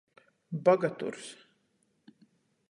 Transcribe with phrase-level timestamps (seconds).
[0.65, 1.27] Bagaturs.